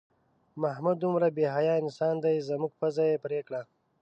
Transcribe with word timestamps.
محمود 0.63 0.97
دومره 1.03 1.27
بې 1.35 1.45
حیا 1.55 1.73
انسان 1.83 2.15
دی 2.23 2.35
زموږ 2.49 2.71
پوزه 2.79 3.03
یې 3.11 3.17
پرې 3.23 3.39
کړه. 3.47 3.61